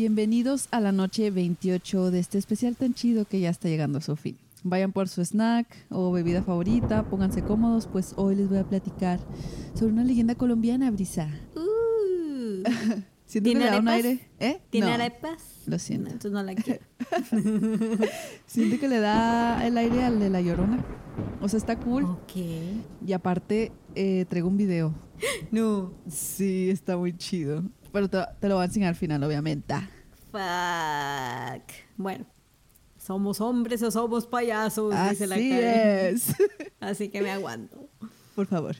Bienvenidos 0.00 0.68
a 0.70 0.80
la 0.80 0.92
noche 0.92 1.30
28 1.30 2.10
de 2.10 2.20
este 2.20 2.38
especial 2.38 2.74
tan 2.74 2.94
chido 2.94 3.26
que 3.26 3.38
ya 3.38 3.50
está 3.50 3.68
llegando 3.68 3.98
a 3.98 4.00
su 4.00 4.16
fin. 4.16 4.34
Vayan 4.62 4.92
por 4.92 5.10
su 5.10 5.22
snack 5.22 5.66
o 5.90 6.10
bebida 6.10 6.42
favorita, 6.42 7.02
pónganse 7.02 7.42
cómodos, 7.42 7.86
pues 7.86 8.14
hoy 8.16 8.34
les 8.34 8.48
voy 8.48 8.56
a 8.56 8.64
platicar 8.64 9.20
sobre 9.74 9.92
una 9.92 10.02
leyenda 10.02 10.34
colombiana, 10.36 10.90
Brisa. 10.90 11.28
Uh, 11.54 12.62
Siento 13.26 13.50
que 13.50 13.56
¿Tiene 13.56 13.66
le 13.66 13.70
da 13.72 13.78
un 13.78 13.88
aire. 13.88 14.30
¿Eh? 14.38 14.62
¿Tiene 14.70 14.86
No, 14.86 14.94
arepas? 14.94 15.64
Lo 15.66 15.78
siento. 15.78 16.06
No, 16.08 16.12
entonces 16.12 16.32
no 16.32 16.42
la 16.44 16.54
quiero. 16.54 16.80
Siento 18.46 18.80
que 18.80 18.88
le 18.88 19.00
da 19.00 19.66
el 19.66 19.76
aire 19.76 20.04
al 20.04 20.18
de 20.18 20.30
la 20.30 20.40
llorona. 20.40 20.82
O 21.42 21.48
sea, 21.50 21.58
está 21.58 21.78
cool. 21.78 22.04
ok. 22.04 22.36
Y 23.06 23.12
aparte, 23.12 23.70
eh, 23.94 24.24
traigo 24.30 24.48
un 24.48 24.56
video. 24.56 24.94
No. 25.50 25.92
Sí, 26.08 26.70
está 26.70 26.96
muy 26.96 27.14
chido. 27.14 27.64
Pero 27.92 28.08
te, 28.08 28.18
te 28.40 28.48
lo 28.48 28.56
voy 28.56 28.62
a 28.62 28.64
enseñar 28.66 28.90
al 28.90 28.96
final, 28.96 29.22
obviamente. 29.22 29.74
Fuck. 30.30 31.72
Bueno. 31.96 32.26
Somos 32.98 33.40
hombres 33.40 33.82
o 33.82 33.90
somos 33.90 34.26
payasos, 34.26 34.94
dice 35.10 35.26
la 35.26 35.34
Así 35.36 35.50
Karen. 35.50 36.14
es. 36.14 36.34
Así 36.80 37.08
que 37.08 37.22
me 37.22 37.30
aguanto. 37.30 37.88
Por 38.34 38.46
favor. 38.46 38.76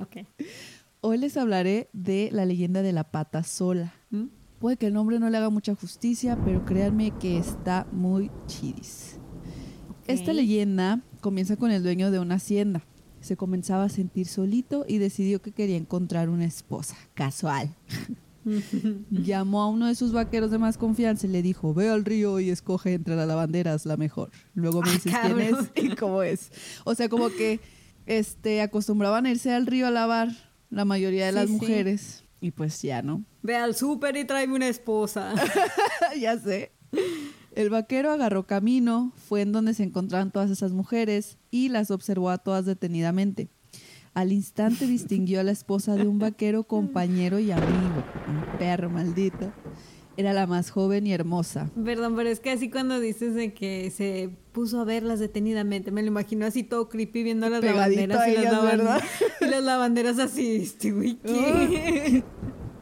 Ok. 0.00 0.26
Hoy 1.02 1.18
les 1.18 1.36
hablaré 1.36 1.90
de 1.92 2.30
la 2.32 2.46
leyenda 2.46 2.80
de 2.80 2.92
la 2.92 3.04
pata 3.04 3.42
sola. 3.42 3.92
¿Mm? 4.10 4.24
Puede 4.58 4.78
que 4.78 4.86
el 4.86 4.94
nombre 4.94 5.20
no 5.20 5.28
le 5.28 5.36
haga 5.36 5.50
mucha 5.50 5.74
justicia, 5.74 6.38
pero 6.42 6.64
créanme 6.64 7.10
que 7.10 7.36
está 7.36 7.86
muy 7.92 8.30
chidis. 8.46 9.18
Esta 10.06 10.32
leyenda 10.32 11.02
comienza 11.20 11.56
con 11.56 11.70
el 11.70 11.82
dueño 11.82 12.10
de 12.10 12.18
una 12.18 12.36
hacienda. 12.36 12.82
Se 13.20 13.36
comenzaba 13.36 13.84
a 13.84 13.88
sentir 13.90 14.26
solito 14.26 14.86
y 14.88 14.98
decidió 14.98 15.42
que 15.42 15.52
quería 15.52 15.76
encontrar 15.76 16.30
una 16.30 16.46
esposa. 16.46 16.96
Casual. 17.12 17.74
Llamó 19.10 19.62
a 19.62 19.68
uno 19.68 19.86
de 19.86 19.94
sus 19.94 20.12
vaqueros 20.12 20.50
de 20.50 20.58
más 20.58 20.76
confianza 20.78 21.26
y 21.26 21.30
le 21.30 21.42
dijo, 21.42 21.74
ve 21.74 21.88
al 21.88 22.04
río 22.04 22.40
y 22.40 22.50
escoge 22.50 22.94
entre 22.94 23.16
las 23.16 23.26
lavanderas 23.26 23.86
la 23.86 23.96
mejor. 23.96 24.30
Luego 24.54 24.82
me 24.82 24.90
Ah, 24.90 24.92
dices 24.92 25.12
quién 25.22 25.40
es 25.40 25.56
y 25.76 25.96
cómo 25.96 26.22
es. 26.22 26.50
O 26.84 26.94
sea, 26.94 27.08
como 27.08 27.28
que 27.30 27.60
este, 28.06 28.60
acostumbraban 28.60 29.26
a 29.26 29.30
irse 29.30 29.52
al 29.52 29.66
río 29.66 29.86
a 29.86 29.90
lavar 29.90 30.28
la 30.70 30.84
mayoría 30.84 31.26
de 31.26 31.32
Sí, 31.32 31.36
las 31.36 31.46
sí. 31.46 31.52
mujeres. 31.52 32.24
Y 32.40 32.50
pues 32.50 32.82
ya, 32.82 33.00
¿no? 33.00 33.24
Ve 33.42 33.56
al 33.56 33.74
súper 33.74 34.16
y 34.16 34.24
tráeme 34.26 34.54
una 34.54 34.68
esposa. 34.68 35.34
ya 36.20 36.38
sé. 36.38 36.72
El 37.54 37.70
vaquero 37.70 38.10
agarró 38.10 38.46
camino, 38.46 39.12
fue 39.16 39.40
en 39.42 39.52
donde 39.52 39.74
se 39.74 39.84
encontraban 39.84 40.30
todas 40.32 40.50
esas 40.50 40.72
mujeres 40.72 41.38
y 41.50 41.68
las 41.70 41.90
observó 41.90 42.28
a 42.30 42.38
todas 42.38 42.66
detenidamente. 42.66 43.48
Al 44.14 44.32
instante 44.32 44.86
distinguió 44.86 45.40
a 45.40 45.42
la 45.42 45.50
esposa 45.50 45.96
de 45.96 46.06
un 46.06 46.18
vaquero 46.20 46.62
compañero 46.64 47.38
y 47.40 47.50
amigo, 47.50 48.04
un 48.28 48.58
perro 48.58 48.88
maldito. 48.88 49.52
Era 50.16 50.32
la 50.32 50.46
más 50.46 50.70
joven 50.70 51.08
y 51.08 51.12
hermosa. 51.12 51.68
Perdón, 51.84 52.14
pero 52.14 52.28
es 52.28 52.38
que 52.38 52.52
así 52.52 52.70
cuando 52.70 53.00
dices 53.00 53.34
de 53.34 53.52
que 53.52 53.90
se 53.90 54.30
puso 54.52 54.80
a 54.80 54.84
verlas 54.84 55.18
detenidamente, 55.18 55.90
me 55.90 56.02
lo 56.02 56.06
imagino 56.08 56.46
así 56.46 56.62
todo 56.62 56.88
creepy 56.88 57.24
viendo 57.24 57.48
las 57.50 57.60
Pegadito 57.60 58.06
lavanderas 58.06 58.28
y 58.28 58.32
las, 58.32 58.38
ellas, 58.40 58.52
lavan- 58.54 58.64
¿verdad? 58.78 59.00
y 59.40 59.44
las 59.46 59.64
lavanderas 59.64 60.18
así, 60.20 60.56
este 60.62 60.92
güey, 60.92 61.16
¿qué? 61.16 62.22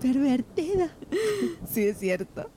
Pervertida. 0.02 0.94
Sí, 1.66 1.82
es 1.84 1.98
cierto. 1.98 2.50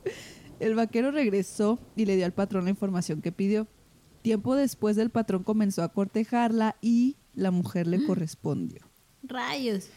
El 0.59 0.75
vaquero 0.75 1.11
regresó 1.11 1.79
y 1.95 2.03
le 2.05 2.17
dio 2.17 2.25
al 2.25 2.33
patrón 2.33 2.65
la 2.65 2.71
información 2.71 3.21
que 3.21 3.31
pidió. 3.31 3.67
Tiempo 4.23 4.55
después 4.55 4.97
el 4.97 5.09
patrón 5.11 5.43
comenzó 5.43 5.83
a 5.83 5.89
cortejarla 5.93 6.75
y 6.81 7.15
la 7.35 7.51
mujer 7.51 7.87
le 7.87 8.05
correspondió. 8.05 8.81
Rayos. 9.23 9.89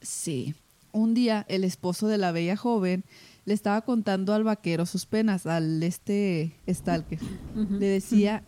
Sí. 0.00 0.54
Un 0.92 1.14
día 1.14 1.44
el 1.48 1.64
esposo 1.64 2.08
de 2.08 2.18
la 2.18 2.32
bella 2.32 2.56
joven 2.56 3.04
le 3.44 3.54
estaba 3.54 3.80
contando 3.82 4.34
al 4.34 4.44
vaquero 4.44 4.86
sus 4.86 5.06
penas, 5.06 5.46
al 5.46 5.82
este 5.82 6.54
stalker. 6.68 7.18
Le 7.54 7.86
decía 7.86 8.44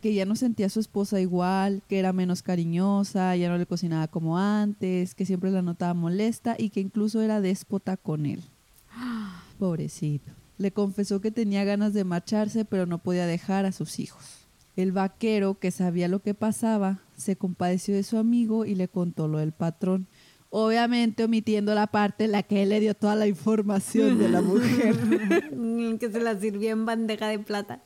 que 0.00 0.14
ya 0.14 0.24
no 0.24 0.36
sentía 0.36 0.66
a 0.66 0.70
su 0.70 0.80
esposa 0.80 1.20
igual, 1.20 1.82
que 1.88 1.98
era 1.98 2.12
menos 2.12 2.42
cariñosa, 2.42 3.34
ya 3.36 3.48
no 3.48 3.58
le 3.58 3.66
cocinaba 3.66 4.08
como 4.08 4.38
antes, 4.38 5.14
que 5.14 5.26
siempre 5.26 5.50
la 5.50 5.62
notaba 5.62 5.94
molesta 5.94 6.56
y 6.58 6.70
que 6.70 6.80
incluso 6.80 7.20
era 7.20 7.40
déspota 7.40 7.96
con 7.96 8.26
él. 8.26 8.42
Pobrecito. 9.58 10.32
Le 10.56 10.72
confesó 10.72 11.20
que 11.20 11.30
tenía 11.30 11.64
ganas 11.64 11.92
de 11.92 12.04
marcharse, 12.04 12.64
pero 12.64 12.86
no 12.86 12.98
podía 12.98 13.26
dejar 13.26 13.64
a 13.66 13.72
sus 13.72 13.98
hijos. 13.98 14.47
El 14.78 14.92
vaquero, 14.92 15.58
que 15.58 15.72
sabía 15.72 16.06
lo 16.06 16.22
que 16.22 16.34
pasaba, 16.34 17.00
se 17.16 17.34
compadeció 17.34 17.96
de 17.96 18.04
su 18.04 18.16
amigo 18.16 18.64
y 18.64 18.76
le 18.76 18.86
contó 18.86 19.26
lo 19.26 19.38
del 19.38 19.50
patrón. 19.50 20.06
Obviamente 20.50 21.24
omitiendo 21.24 21.74
la 21.74 21.88
parte 21.88 22.26
en 22.26 22.30
la 22.30 22.44
que 22.44 22.62
él 22.62 22.68
le 22.68 22.78
dio 22.78 22.94
toda 22.94 23.16
la 23.16 23.26
información 23.26 24.20
de 24.20 24.28
la 24.28 24.40
mujer. 24.40 24.94
que 25.98 26.10
se 26.12 26.20
la 26.20 26.38
sirvió 26.38 26.70
en 26.70 26.86
bandeja 26.86 27.26
de 27.26 27.40
plata. 27.40 27.82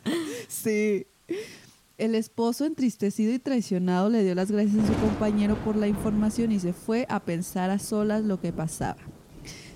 Sí. 0.49 1.07
El 1.97 2.15
esposo, 2.15 2.67
entristecido 2.67 3.33
y 3.33 3.39
traicionado, 3.39 4.11
le 4.11 4.23
dio 4.23 4.35
las 4.35 4.51
gracias 4.51 4.85
a 4.85 4.87
su 4.87 5.01
compañero 5.01 5.57
por 5.65 5.77
la 5.77 5.89
información 5.89 6.53
y 6.53 6.61
se 6.61 6.75
fue 6.75 7.07
a 7.09 7.21
pensar 7.21 7.71
a 7.71 7.79
solas 7.79 8.23
lo 8.23 8.39
que 8.39 8.53
pasaba. 8.53 9.01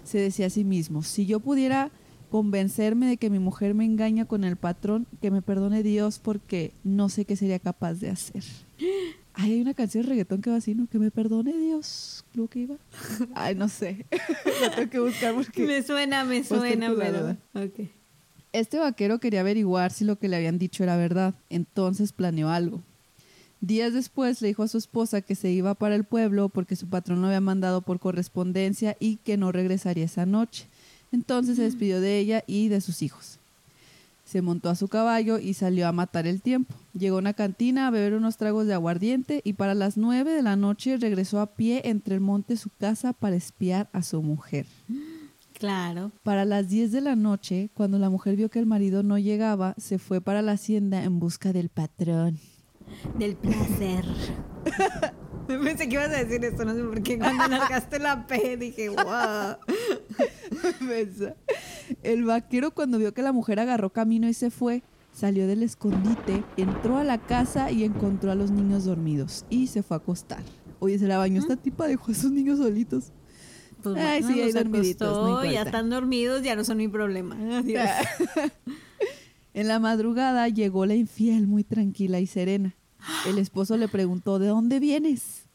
Se 0.04 0.18
decía 0.18 0.48
a 0.48 0.50
sí 0.50 0.64
mismo, 0.64 1.02
si 1.02 1.24
yo 1.24 1.40
pudiera 1.40 1.90
convencerme 2.30 3.06
de 3.06 3.16
que 3.16 3.30
mi 3.30 3.38
mujer 3.38 3.74
me 3.74 3.84
engaña 3.84 4.24
con 4.24 4.44
el 4.44 4.56
patrón, 4.56 5.06
que 5.20 5.30
me 5.30 5.42
perdone 5.42 5.82
Dios 5.82 6.18
porque 6.18 6.72
no 6.84 7.08
sé 7.08 7.24
qué 7.24 7.36
sería 7.36 7.58
capaz 7.58 7.94
de 7.94 8.10
hacer. 8.10 8.44
Ay, 9.34 9.52
hay 9.52 9.60
una 9.60 9.74
canción 9.74 10.02
de 10.02 10.10
reggaetón 10.10 10.40
que 10.40 10.50
va 10.50 10.56
así, 10.56 10.74
¿no? 10.74 10.86
Que 10.86 10.98
me 10.98 11.10
perdone 11.10 11.56
Dios, 11.56 12.24
creo 12.32 12.48
que 12.48 12.60
iba. 12.60 12.76
Ay, 13.34 13.54
no 13.54 13.68
sé. 13.68 14.06
Lo 14.62 14.70
tengo 14.70 14.90
que 14.90 14.98
buscar 15.00 15.34
porque... 15.34 15.66
Me 15.66 15.82
suena, 15.82 16.24
me 16.24 16.42
Pues 16.42 16.60
suena, 16.60 16.92
pero. 16.96 17.36
Este 18.52 18.78
vaquero 18.78 19.18
quería 19.18 19.40
averiguar 19.40 19.92
si 19.92 20.04
lo 20.04 20.18
que 20.18 20.28
le 20.28 20.36
habían 20.36 20.58
dicho 20.58 20.82
era 20.82 20.96
verdad, 20.96 21.34
entonces 21.50 22.12
planeó 22.12 22.48
algo. 22.48 22.82
Días 23.60 23.92
después 23.92 24.40
le 24.42 24.48
dijo 24.48 24.62
a 24.62 24.68
su 24.68 24.78
esposa 24.78 25.20
que 25.22 25.34
se 25.34 25.50
iba 25.50 25.74
para 25.74 25.94
el 25.94 26.04
pueblo 26.04 26.48
porque 26.48 26.76
su 26.76 26.88
patrón 26.88 27.20
lo 27.20 27.26
había 27.26 27.40
mandado 27.40 27.82
por 27.82 27.98
correspondencia 27.98 28.96
y 29.00 29.16
que 29.16 29.36
no 29.36 29.52
regresaría 29.52 30.04
esa 30.04 30.24
noche. 30.24 30.68
Entonces 31.12 31.56
se 31.56 31.62
despidió 31.62 32.00
de 32.00 32.18
ella 32.18 32.44
y 32.46 32.68
de 32.68 32.80
sus 32.80 33.02
hijos. 33.02 33.38
Se 34.24 34.42
montó 34.42 34.70
a 34.70 34.74
su 34.74 34.88
caballo 34.88 35.38
y 35.38 35.54
salió 35.54 35.86
a 35.86 35.92
matar 35.92 36.26
el 36.26 36.42
tiempo. 36.42 36.74
Llegó 36.98 37.16
a 37.16 37.20
una 37.20 37.32
cantina 37.32 37.86
a 37.86 37.90
beber 37.90 38.14
unos 38.14 38.36
tragos 38.36 38.66
de 38.66 38.74
aguardiente 38.74 39.40
y 39.44 39.52
para 39.52 39.74
las 39.74 39.96
nueve 39.96 40.32
de 40.32 40.42
la 40.42 40.56
noche 40.56 40.96
regresó 40.96 41.40
a 41.40 41.46
pie 41.46 41.82
entre 41.84 42.16
el 42.16 42.20
monte 42.20 42.56
su 42.56 42.70
casa 42.70 43.12
para 43.12 43.36
espiar 43.36 43.88
a 43.92 44.02
su 44.02 44.20
mujer. 44.22 44.66
Claro. 45.58 46.10
Para 46.22 46.44
las 46.44 46.68
10 46.68 46.92
de 46.92 47.00
la 47.00 47.16
noche, 47.16 47.70
cuando 47.72 47.98
la 47.98 48.10
mujer 48.10 48.36
vio 48.36 48.50
que 48.50 48.58
el 48.58 48.66
marido 48.66 49.02
no 49.02 49.16
llegaba, 49.16 49.74
se 49.78 49.98
fue 49.98 50.20
para 50.20 50.42
la 50.42 50.52
hacienda 50.52 51.02
en 51.04 51.18
busca 51.18 51.52
del 51.52 51.70
patrón. 51.70 52.38
Del 53.18 53.36
placer. 53.36 54.04
Pensé 55.64 55.88
que 55.88 55.94
ibas 55.94 56.08
a 56.08 56.24
decir 56.24 56.44
esto, 56.44 56.64
no 56.64 56.74
sé 56.74 56.82
por 56.82 57.02
qué. 57.02 57.18
Cuando 57.18 57.48
largaste 57.48 57.98
la 57.98 58.26
P 58.26 58.56
dije, 58.56 58.88
wow. 58.88 59.56
El 62.02 62.24
vaquero 62.24 62.70
cuando 62.72 62.98
vio 62.98 63.14
que 63.14 63.22
la 63.22 63.32
mujer 63.32 63.60
agarró 63.60 63.90
camino 63.90 64.28
y 64.28 64.34
se 64.34 64.50
fue, 64.50 64.82
salió 65.12 65.46
del 65.46 65.62
escondite, 65.62 66.42
entró 66.56 66.98
a 66.98 67.04
la 67.04 67.18
casa 67.18 67.70
y 67.70 67.84
encontró 67.84 68.30
a 68.30 68.34
los 68.34 68.50
niños 68.50 68.84
dormidos 68.84 69.44
y 69.50 69.68
se 69.68 69.82
fue 69.82 69.96
a 69.96 69.98
acostar. 69.98 70.42
Oye, 70.78 70.98
se 70.98 71.06
la 71.06 71.18
bañó 71.18 71.40
esta 71.40 71.56
tipa, 71.56 71.86
dejó 71.86 72.10
a 72.10 72.14
esos 72.14 72.30
niños 72.30 72.58
solitos. 72.58 73.12
Pues 73.82 73.96
Ay, 73.96 74.22
bueno, 74.22 74.36
sí, 74.36 74.42
ahí 74.42 74.52
dormiditos, 74.52 75.16
no 75.16 75.36
acostó, 75.36 75.52
ya 75.52 75.62
están 75.62 75.90
dormidos, 75.90 76.42
ya 76.42 76.56
no 76.56 76.64
son 76.64 76.78
mi 76.78 76.88
problema. 76.88 77.36
Adiós. 77.58 77.88
En 79.56 79.68
la 79.68 79.78
madrugada 79.78 80.50
llegó 80.50 80.84
la 80.84 80.96
infiel 80.96 81.46
muy 81.46 81.64
tranquila 81.64 82.20
y 82.20 82.26
serena. 82.26 82.76
El 83.26 83.38
esposo 83.38 83.76
le 83.76 83.88
preguntó, 83.88 84.38
¿de 84.38 84.48
dónde 84.48 84.80
vienes? 84.80 85.46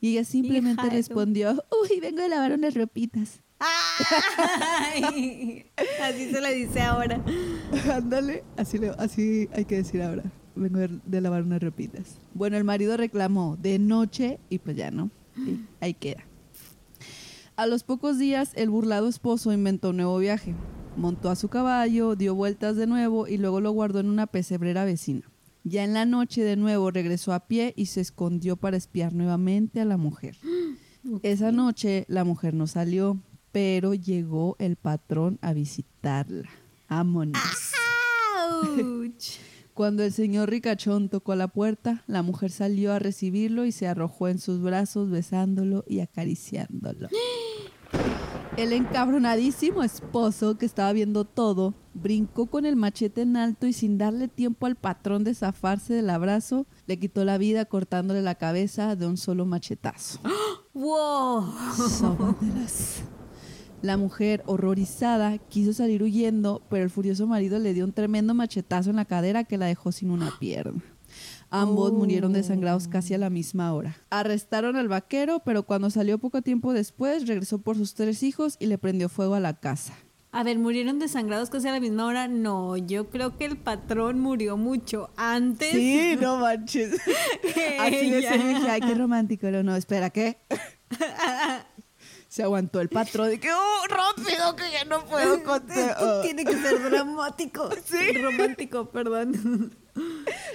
Y 0.00 0.12
ella 0.12 0.24
simplemente 0.24 0.82
Hija 0.86 0.94
respondió, 0.94 1.62
uy, 1.82 2.00
vengo 2.00 2.22
de 2.22 2.28
lavar 2.30 2.52
unas 2.52 2.74
ropitas. 2.74 3.40
Ay, 3.58 5.66
así 6.02 6.30
se 6.30 6.40
le 6.40 6.54
dice 6.54 6.80
ahora. 6.80 7.22
Ándale, 7.94 8.44
así, 8.56 8.78
le- 8.78 8.94
así 8.98 9.48
hay 9.52 9.64
que 9.64 9.76
decir 9.76 10.02
ahora. 10.02 10.24
Vengo 10.56 10.78
de, 10.78 11.00
de 11.04 11.20
lavar 11.20 11.42
unas 11.42 11.62
ropitas. 11.62 12.18
Bueno, 12.34 12.56
el 12.56 12.64
marido 12.64 12.96
reclamó 12.96 13.56
de 13.60 13.78
noche 13.78 14.38
y 14.48 14.58
pues 14.58 14.76
ya 14.76 14.90
no. 14.90 15.10
Y 15.36 15.60
ahí 15.80 15.94
queda. 15.94 16.24
A 17.56 17.66
los 17.66 17.84
pocos 17.84 18.18
días, 18.18 18.52
el 18.56 18.70
burlado 18.70 19.08
esposo 19.08 19.52
inventó 19.52 19.90
un 19.90 19.98
nuevo 19.98 20.18
viaje. 20.18 20.54
Montó 20.96 21.30
a 21.30 21.36
su 21.36 21.48
caballo, 21.48 22.16
dio 22.16 22.34
vueltas 22.34 22.76
de 22.76 22.86
nuevo 22.86 23.28
y 23.28 23.36
luego 23.38 23.60
lo 23.60 23.70
guardó 23.70 24.00
en 24.00 24.08
una 24.08 24.26
pesebrera 24.26 24.84
vecina. 24.84 25.30
Ya 25.70 25.84
en 25.84 25.94
la 25.94 26.04
noche 26.04 26.42
de 26.42 26.56
nuevo 26.56 26.90
regresó 26.90 27.32
a 27.32 27.46
pie 27.46 27.74
y 27.76 27.86
se 27.86 28.00
escondió 28.00 28.56
para 28.56 28.76
espiar 28.76 29.12
nuevamente 29.12 29.80
a 29.80 29.84
la 29.84 29.96
mujer. 29.96 30.36
Esa 31.22 31.52
noche 31.52 32.06
la 32.08 32.24
mujer 32.24 32.54
no 32.54 32.66
salió, 32.66 33.22
pero 33.52 33.94
llegó 33.94 34.56
el 34.58 34.74
patrón 34.74 35.38
a 35.42 35.52
visitarla. 35.52 36.50
Vámonos. 36.88 37.40
Cuando 39.72 40.02
el 40.02 40.12
señor 40.12 40.50
ricachón 40.50 41.08
tocó 41.08 41.30
a 41.30 41.36
la 41.36 41.46
puerta, 41.46 42.02
la 42.08 42.22
mujer 42.22 42.50
salió 42.50 42.92
a 42.92 42.98
recibirlo 42.98 43.64
y 43.64 43.70
se 43.70 43.86
arrojó 43.86 44.26
en 44.26 44.40
sus 44.40 44.60
brazos 44.60 45.08
besándolo 45.08 45.84
y 45.86 46.00
acariciándolo. 46.00 47.08
El 48.60 48.74
encabronadísimo 48.74 49.82
esposo, 49.82 50.58
que 50.58 50.66
estaba 50.66 50.92
viendo 50.92 51.24
todo, 51.24 51.72
brincó 51.94 52.44
con 52.44 52.66
el 52.66 52.76
machete 52.76 53.22
en 53.22 53.38
alto 53.38 53.66
y 53.66 53.72
sin 53.72 53.96
darle 53.96 54.28
tiempo 54.28 54.66
al 54.66 54.76
patrón 54.76 55.24
de 55.24 55.34
zafarse 55.34 55.94
del 55.94 56.10
abrazo, 56.10 56.66
le 56.86 56.98
quitó 56.98 57.24
la 57.24 57.38
vida 57.38 57.64
cortándole 57.64 58.20
la 58.20 58.34
cabeza 58.34 58.96
de 58.96 59.06
un 59.06 59.16
solo 59.16 59.46
machetazo. 59.46 60.20
¡Wow! 60.74 61.54
La 63.80 63.96
mujer, 63.96 64.42
horrorizada, 64.44 65.38
quiso 65.38 65.72
salir 65.72 66.02
huyendo, 66.02 66.60
pero 66.68 66.84
el 66.84 66.90
furioso 66.90 67.26
marido 67.26 67.58
le 67.58 67.72
dio 67.72 67.86
un 67.86 67.94
tremendo 67.94 68.34
machetazo 68.34 68.90
en 68.90 68.96
la 68.96 69.06
cadera 69.06 69.44
que 69.44 69.56
la 69.56 69.64
dejó 69.64 69.90
sin 69.90 70.10
una 70.10 70.38
pierna. 70.38 70.82
Ambos 71.50 71.90
Oh. 71.90 71.94
murieron 71.94 72.32
desangrados 72.32 72.86
casi 72.88 73.14
a 73.14 73.18
la 73.18 73.28
misma 73.30 73.72
hora. 73.74 73.96
Arrestaron 74.10 74.76
al 74.76 74.88
vaquero, 74.88 75.40
pero 75.44 75.64
cuando 75.64 75.90
salió 75.90 76.18
poco 76.18 76.42
tiempo 76.42 76.72
después, 76.72 77.26
regresó 77.26 77.58
por 77.58 77.76
sus 77.76 77.94
tres 77.94 78.22
hijos 78.22 78.56
y 78.60 78.66
le 78.66 78.78
prendió 78.78 79.08
fuego 79.08 79.34
a 79.34 79.40
la 79.40 79.54
casa. 79.54 79.92
A 80.32 80.44
ver, 80.44 80.60
¿murieron 80.60 81.00
desangrados 81.00 81.50
casi 81.50 81.66
a 81.66 81.72
la 81.72 81.80
misma 81.80 82.06
hora? 82.06 82.28
No, 82.28 82.76
yo 82.76 83.10
creo 83.10 83.36
que 83.36 83.46
el 83.46 83.56
patrón 83.56 84.20
murió 84.20 84.56
mucho 84.56 85.10
antes. 85.16 86.20
no 86.20 86.36
manches. 86.40 87.00
Así 87.80 88.10
de 88.10 88.22
serio 88.22 88.46
dije, 88.46 88.70
ay, 88.70 88.80
qué 88.80 88.94
romántico. 88.94 89.40
Pero 89.42 89.64
no, 89.64 89.74
espera, 89.74 90.10
¿qué? 90.10 90.38
Se 92.28 92.44
aguantó 92.44 92.80
el 92.80 92.88
patrón 92.88 93.28
de 93.28 93.40
que, 93.40 93.50
oh, 93.52 93.86
rápido, 93.88 94.54
que 94.54 94.70
ya 94.72 94.84
no 94.84 95.04
puedo 95.04 95.42
contar. 95.42 95.96
Tiene 96.22 96.44
que 96.44 96.52
ser 96.52 96.80
dramático. 96.90 97.68
Sí. 97.84 98.12
Romántico, 98.22 98.88
perdón. 98.90 99.74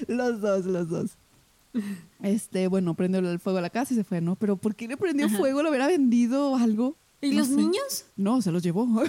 Los 0.07 0.41
dos, 0.41 0.65
los 0.65 0.89
dos. 0.89 1.17
Este, 2.21 2.67
bueno, 2.67 2.93
prendió 2.95 3.19
el 3.19 3.39
fuego 3.39 3.59
a 3.59 3.61
la 3.61 3.69
casa 3.69 3.93
y 3.93 3.97
se 3.97 4.03
fue, 4.03 4.21
¿no? 4.21 4.35
Pero 4.35 4.55
¿por 4.57 4.75
qué 4.75 4.87
le 4.87 4.97
prendió 4.97 5.27
fuego? 5.29 5.61
¿Lo 5.61 5.69
hubiera 5.69 5.87
vendido 5.87 6.51
o 6.51 6.55
algo? 6.55 6.95
¿Y 7.21 7.31
No 7.31 7.39
los 7.39 7.47
sé. 7.47 7.55
niños? 7.55 8.05
No, 8.15 8.41
se 8.41 8.51
los 8.51 8.63
llevó. 8.63 8.87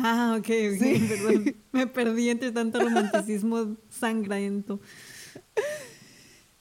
Ah, 0.00 0.36
ok, 0.38 0.44
ok, 0.44 0.78
Sí. 0.78 1.06
perdón. 1.08 1.56
Me 1.72 1.86
perdí 1.88 2.28
entre 2.28 2.52
tanto 2.52 2.78
romanticismo 2.78 3.76
sangriento. 3.88 4.78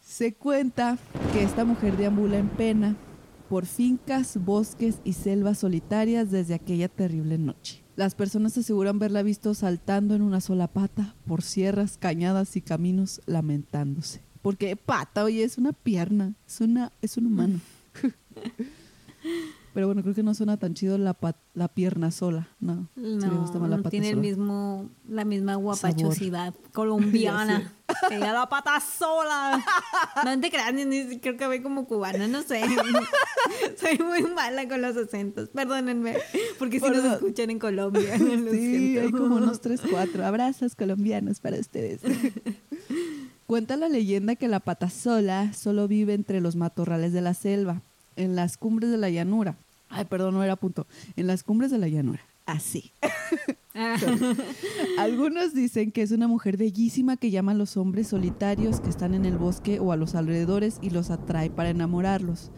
Se 0.01 0.33
cuenta 0.33 0.97
que 1.33 1.43
esta 1.43 1.63
mujer 1.63 1.97
deambula 1.97 2.39
en 2.39 2.47
pena 2.49 2.95
por 3.47 3.67
fincas, 3.67 4.43
bosques 4.43 4.95
y 5.03 5.13
selvas 5.13 5.59
solitarias 5.59 6.31
desde 6.31 6.55
aquella 6.55 6.87
terrible 6.89 7.37
noche. 7.37 7.83
Las 7.97 8.13
personas 8.13 8.55
aseguran 8.55 8.99
verla 8.99 9.23
visto 9.23 9.55
saltando 9.55 10.13
en 10.13 10.21
una 10.21 10.39
sola 10.39 10.67
pata 10.67 11.15
por 11.25 11.41
sierras, 11.41 11.97
cañadas 11.97 12.55
y 12.55 12.61
caminos 12.61 13.21
lamentándose. 13.25 14.21
Porque 14.43 14.75
pata, 14.75 15.23
oye, 15.23 15.43
es 15.43 15.57
una 15.57 15.73
pierna, 15.73 16.35
es 16.47 16.61
una, 16.61 16.91
es 17.01 17.17
un 17.17 17.25
humano. 17.25 17.59
Pero 19.77 19.85
bueno, 19.85 20.01
creo 20.01 20.15
que 20.15 20.23
no 20.23 20.33
suena 20.33 20.57
tan 20.57 20.73
chido 20.73 20.97
la, 20.97 21.15
la 21.53 21.67
pierna 21.67 22.09
sola, 22.09 22.47
no. 22.59 22.87
Sí 22.95 23.01
me 23.01 23.27
No, 23.27 23.41
gusta 23.41 23.59
más 23.59 23.69
la 23.69 23.77
no 23.77 23.83
pata 23.83 23.91
tiene 23.91 24.09
el 24.09 24.17
mismo, 24.17 24.89
la 25.07 25.23
misma 25.23 25.53
guapachosidad 25.53 26.51
colombiana. 26.73 27.75
Ella 28.09 28.33
la 28.33 28.49
pata 28.49 28.79
sola. 28.79 29.63
No 30.25 30.39
te 30.39 30.49
creas, 30.49 30.73
ni, 30.73 30.83
ni 30.85 31.19
creo 31.19 31.37
que 31.37 31.45
ve 31.47 31.61
como 31.61 31.85
cubana, 31.85 32.27
no 32.27 32.41
sé. 32.41 32.63
Soy 33.79 33.99
muy 34.03 34.23
mala 34.23 34.67
con 34.67 34.81
los 34.81 34.97
acentos. 34.97 35.49
Perdónenme, 35.49 36.17
porque 36.57 36.79
si 36.79 36.89
nos 36.89 37.05
escuchan 37.05 37.51
en 37.51 37.59
Colombia. 37.59 38.17
Lo 38.17 38.51
Sí, 38.51 38.97
hay 38.97 39.11
como 39.11 39.35
unos 39.35 39.61
3, 39.61 39.79
4 39.91 40.25
abrazos 40.25 40.73
colombianos 40.73 41.39
para 41.39 41.59
ustedes. 41.59 42.01
Cuenta 43.45 43.77
la 43.77 43.89
leyenda 43.89 44.35
que 44.35 44.47
la 44.47 44.59
pata 44.59 44.89
sola 44.89 45.53
solo 45.53 45.87
vive 45.87 46.15
entre 46.15 46.41
los 46.41 46.55
matorrales 46.55 47.13
de 47.13 47.21
la 47.21 47.35
selva, 47.35 47.83
en 48.15 48.35
las 48.35 48.57
cumbres 48.57 48.89
de 48.89 48.97
la 48.97 49.11
llanura. 49.11 49.55
Ay, 49.89 50.05
perdón, 50.05 50.33
no 50.35 50.43
era 50.43 50.55
punto. 50.55 50.87
En 51.15 51.27
las 51.27 51.43
cumbres 51.43 51.71
de 51.71 51.77
la 51.77 51.87
llanura. 51.87 52.21
Así. 52.45 52.93
Algunos 54.97 55.53
dicen 55.53 55.91
que 55.91 56.01
es 56.01 56.11
una 56.11 56.27
mujer 56.27 56.55
bellísima 56.55 57.17
que 57.17 57.29
llama 57.29 57.51
a 57.51 57.55
los 57.55 57.75
hombres 57.75 58.07
solitarios 58.07 58.79
que 58.79 58.89
están 58.89 59.13
en 59.13 59.25
el 59.25 59.37
bosque 59.37 59.79
o 59.79 59.91
a 59.91 59.97
los 59.97 60.15
alrededores 60.15 60.79
y 60.81 60.89
los 60.89 61.09
atrae 61.11 61.49
para 61.49 61.69
enamorarlos. 61.69 62.51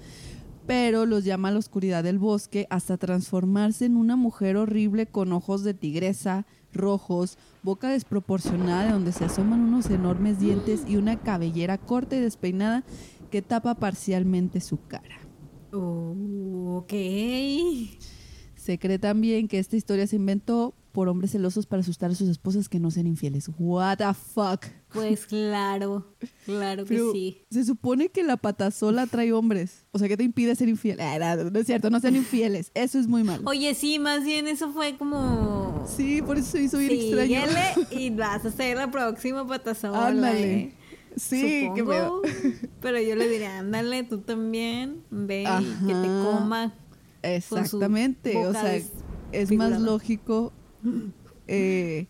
Pero 0.68 1.08
los 1.08 1.24
llama 1.24 1.48
a 1.48 1.52
la 1.52 1.58
oscuridad 1.58 2.04
del 2.04 2.20
bosque 2.20 2.68
hasta 2.70 2.98
transformarse 2.98 3.86
en 3.86 3.98
una 3.98 4.16
mujer 4.16 4.58
horrible 4.58 5.08
con 5.08 5.34
ojos 5.34 5.64
de 5.64 5.74
tigresa, 5.74 6.46
rojos, 6.72 7.40
boca 7.64 7.90
desproporcionada 7.90 8.86
de 8.86 8.92
donde 8.92 9.12
se 9.12 9.26
asoman 9.26 9.62
unos 9.62 9.90
enormes 9.90 10.40
dientes 10.40 10.84
y 10.88 10.98
una 10.98 11.20
cabellera 11.20 11.80
corta 11.80 12.16
y 12.16 12.20
despeinada 12.20 12.84
que 13.32 13.42
tapa 13.42 13.74
parcialmente 13.74 14.62
su 14.62 14.80
cara. 14.86 15.29
Oh, 15.72 16.78
ok. 16.78 16.94
Se 18.56 18.78
cree 18.78 19.00
también 19.00 19.48
que 19.48 19.60
esta 19.60 19.78
historia 19.78 20.06
se 20.08 20.18
inventó 20.18 20.76
por 20.92 21.08
hombres 21.08 21.32
celosos 21.32 21.66
para 21.66 21.82
asustar 21.82 22.12
a 22.12 22.16
sus 22.16 22.28
esposas 22.30 22.68
que 22.68 22.80
no 22.80 22.92
sean 22.92 23.08
infieles. 23.08 23.50
What 23.58 23.98
the 23.98 24.14
fuck. 24.14 24.66
Pues 24.92 25.28
claro, 25.28 26.16
claro 26.46 26.84
que 26.84 26.96
Pero 26.96 27.12
sí. 27.14 27.46
se 27.52 27.64
supone 27.64 28.10
que 28.10 28.24
la 28.24 28.38
pata 28.38 28.72
sola 28.72 29.06
trae 29.06 29.32
hombres. 29.32 29.86
O 29.92 30.00
sea, 30.00 30.08
¿qué 30.08 30.18
te 30.18 30.24
impide 30.24 30.56
ser 30.56 30.68
infiel? 30.68 31.00
Ah, 31.00 31.36
no, 31.38 31.52
no 31.52 31.60
es 31.60 31.68
cierto, 31.68 31.90
no 31.90 32.00
sean 32.00 32.16
infieles. 32.16 32.72
Eso 32.74 33.00
es 33.00 33.08
muy 33.08 33.24
malo. 33.24 33.44
Oye, 33.46 33.76
sí, 33.76 34.00
más 34.00 34.24
bien 34.24 34.48
eso 34.48 34.72
fue 34.74 34.98
como... 34.98 35.86
Sí, 35.88 36.22
por 36.24 36.38
eso 36.38 36.52
se 36.52 36.64
hizo 36.64 36.80
bien 36.80 36.92
extraño. 36.92 37.48
Síguele 37.48 38.04
y 38.04 38.10
vas 38.10 38.44
a 38.46 38.52
ser 38.52 38.78
la 38.78 38.90
próxima 38.90 39.46
patasola. 39.48 40.08
Ándale. 40.08 40.54
¿eh? 40.54 40.76
Sí, 41.20 41.70
qué 41.76 41.84
pedo. 41.84 42.22
Supongo, 42.26 42.68
Pero 42.82 43.00
yo 43.02 43.16
le 43.16 43.28
diría, 43.28 43.60
ándale, 43.60 44.04
tú 44.04 44.20
también, 44.20 45.04
ve 45.12 45.44
y 45.44 45.86
que 45.88 45.94
te 45.94 46.08
coma. 46.08 46.74
Exactamente. 47.22 48.38
O 48.46 48.52
sea, 48.54 48.76
es 49.32 49.52
más 49.52 49.80
lógico 49.80 50.54
eh, 51.48 52.08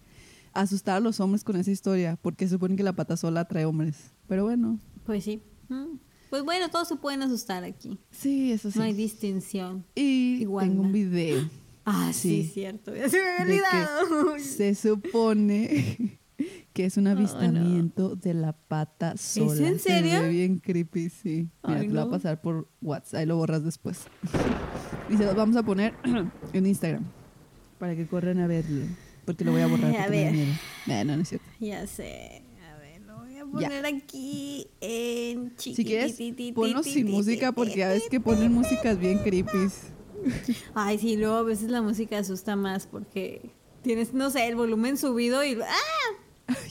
asustar 0.53 0.97
a 0.97 0.99
los 0.99 1.19
hombres 1.19 1.43
con 1.43 1.55
esa 1.55 1.71
historia, 1.71 2.17
porque 2.21 2.45
se 2.47 2.55
supone 2.55 2.75
que 2.75 2.83
la 2.83 2.93
pata 2.93 3.17
sola 3.17 3.45
trae 3.45 3.65
hombres. 3.65 4.11
Pero 4.27 4.43
bueno, 4.43 4.79
Pues 5.05 5.23
sí. 5.23 5.41
Mm. 5.69 5.97
Pues 6.29 6.43
bueno, 6.43 6.69
todos 6.69 6.87
se 6.87 6.95
pueden 6.95 7.23
asustar 7.23 7.63
aquí. 7.63 7.97
sí, 8.11 8.51
eso 8.51 8.69
sí. 8.69 8.77
No 8.77 8.85
hay 8.85 8.93
distinción. 8.93 9.83
Y 9.95 10.39
tengo 10.45 10.81
un 10.81 10.91
video. 10.91 11.49
Ah, 11.85 12.11
sí, 12.13 12.43
Sí. 12.43 12.51
cierto. 12.53 12.95
Ya 12.95 13.09
se 13.09 13.17
me 13.19 13.27
había 13.29 13.43
olvidado. 13.45 14.37
se 14.39 14.75
supone 14.75 16.18
que 16.79 16.85
es 16.85 16.95
un 16.95 17.07
avistamiento 17.07 18.15
de 18.15 18.33
la 18.33 18.53
pata 18.53 19.17
sola. 19.17 19.67
en 19.67 19.79
Se 19.79 19.89
serio? 19.89 20.21
ve 20.21 20.29
bien 20.29 20.59
creepy, 20.59 21.09
sí. 21.09 21.49
Mira, 21.67 21.81
Ay, 21.81 21.87
te 21.89 21.93
lo 21.93 21.99
voy 21.99 21.99
a 21.99 22.05
no. 22.05 22.11
pasar 22.11 22.39
por 22.41 22.69
WhatsApp, 22.81 23.15
ahí 23.19 23.25
lo 23.25 23.35
borras 23.35 23.65
después. 23.65 24.05
y 25.09 25.17
se 25.17 25.25
los 25.25 25.35
vamos 25.35 25.57
a 25.57 25.63
poner 25.63 25.93
en 26.53 26.65
Instagram 26.65 27.03
para 27.79 27.97
que 27.97 28.07
corran 28.07 28.39
a 28.39 28.47
verlo. 28.47 28.85
Porque 29.25 29.43
lo 29.43 29.51
voy 29.51 29.59
a 29.59 29.67
borrar 29.67 29.91
Ay, 29.91 29.97
a 29.97 30.07
ver. 30.07 30.33
Nah, 30.87 31.03
no, 31.03 31.17
no 31.17 31.23
es 31.23 31.27
cierto. 31.27 31.45
Ya 31.59 31.85
sé. 31.85 32.43
A 32.73 32.77
ver, 32.77 33.01
lo 33.01 33.17
voy 33.17 33.35
a 33.35 33.45
poner 33.45 33.85
aquí 33.85 34.67
en 34.79 35.51
Si 35.57 35.75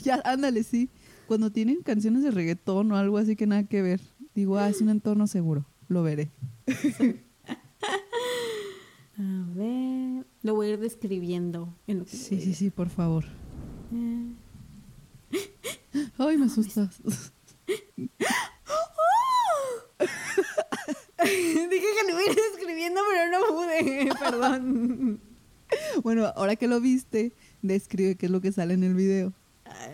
ya, 0.09 0.21
ándale, 0.25 0.63
sí. 0.63 0.89
Cuando 1.27 1.51
tienen 1.51 1.83
canciones 1.83 2.23
de 2.23 2.31
reggaetón 2.31 2.91
o 2.91 2.97
algo 2.97 3.17
así 3.19 3.35
que 3.35 3.45
nada 3.45 3.63
que 3.63 3.81
ver, 3.83 4.01
digo, 4.33 4.57
ah, 4.57 4.69
es 4.69 4.81
un 4.81 4.89
entorno 4.89 5.27
seguro, 5.27 5.65
lo 5.87 6.01
veré. 6.03 6.31
A 9.17 9.45
ver, 9.53 10.25
lo 10.43 10.55
voy 10.55 10.67
a 10.67 10.69
ir 10.71 10.79
describiendo. 10.79 11.75
En 11.87 11.99
lo 11.99 12.05
que 12.05 12.15
Sí, 12.15 12.39
sí, 12.39 12.53
sí, 12.53 12.69
por 12.69 12.89
favor. 12.89 13.25
Ay, 16.17 16.37
me 16.37 16.45
asustas. 16.45 17.01
Dije 21.69 21.69
que 21.69 22.03
lo 22.05 22.09
iba 22.11 22.19
a 22.19 22.23
ir 22.23 22.35
describiendo, 22.53 23.01
pero 23.11 23.31
no 23.31 23.39
pude. 23.53 24.09
Perdón. 24.19 25.21
Bueno, 26.01 26.25
ahora 26.35 26.55
que 26.55 26.67
lo 26.67 26.79
viste, 26.79 27.33
describe 27.61 28.15
qué 28.15 28.27
es 28.27 28.31
lo 28.31 28.41
que 28.41 28.51
sale 28.51 28.73
en 28.73 28.83
el 28.83 28.95
video. 28.95 29.33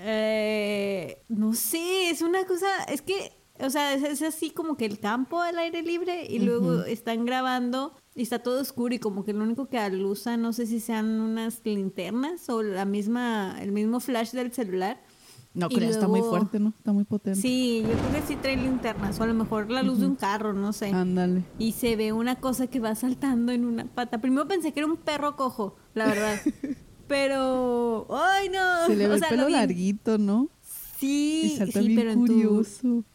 Eh, 0.07 1.23
no 1.29 1.55
sé, 1.55 2.11
es 2.11 2.21
una 2.21 2.45
cosa, 2.45 2.67
es 2.87 3.01
que, 3.01 3.31
o 3.59 3.71
sea, 3.71 3.95
es, 3.95 4.03
es 4.03 4.21
así 4.21 4.51
como 4.51 4.77
que 4.77 4.85
el 4.85 4.99
campo 4.99 5.41
al 5.41 5.57
aire 5.57 5.81
libre 5.81 6.27
y 6.29 6.37
luego 6.37 6.83
están 6.83 7.25
grabando 7.25 7.95
y 8.13 8.21
está 8.21 8.37
todo 8.37 8.61
oscuro 8.61 8.93
y 8.93 8.99
como 8.99 9.25
que 9.25 9.33
lo 9.33 9.43
único 9.43 9.67
que 9.67 9.79
alusa, 9.79 10.37
no 10.37 10.53
sé 10.53 10.67
si 10.67 10.79
sean 10.79 11.19
unas 11.21 11.61
linternas 11.63 12.47
o 12.49 12.61
la 12.61 12.85
misma, 12.85 13.57
el 13.59 13.71
mismo 13.71 13.99
flash 13.99 14.31
del 14.31 14.51
celular. 14.53 15.01
No 15.55 15.69
creo, 15.69 15.89
está 15.89 16.07
muy 16.07 16.21
fuerte, 16.21 16.59
¿no? 16.59 16.73
Está 16.77 16.91
muy 16.91 17.05
potente. 17.05 17.39
Sí, 17.39 17.81
yo 17.81 17.93
creo 17.93 18.11
que 18.11 18.27
sí 18.27 18.35
trae 18.35 18.57
linternas 18.57 19.19
o 19.19 19.23
a 19.23 19.27
lo 19.27 19.33
mejor 19.33 19.71
la 19.71 19.81
luz 19.81 20.01
de 20.01 20.07
un 20.07 20.15
carro, 20.15 20.53
no 20.53 20.71
sé. 20.71 20.89
Ándale. 20.89 21.45
Y 21.57 21.71
se 21.71 21.95
ve 21.95 22.11
una 22.11 22.35
cosa 22.35 22.67
que 22.67 22.79
va 22.79 22.93
saltando 22.93 23.53
en 23.53 23.65
una 23.65 23.85
pata. 23.85 24.19
Primero 24.19 24.47
pensé 24.47 24.71
que 24.71 24.81
era 24.81 24.87
un 24.87 24.97
perro 24.97 25.35
cojo, 25.35 25.77
la 25.95 26.05
verdad. 26.05 26.39
Pero, 27.07 28.07
ay 28.09 28.49
no. 28.49 28.87
Se 28.87 28.95
le 28.95 29.07
ve 29.07 29.11
O 29.11 29.15
el 29.15 29.19
sea, 29.19 29.29
pelo 29.29 29.41
lo 29.43 29.47
vi- 29.47 29.53
larguito, 29.53 30.17
¿no? 30.17 30.49
Sí, 30.97 31.59
sí, 31.73 31.93
pero 31.93 32.11
en 32.13 32.25
tu, 32.25 32.65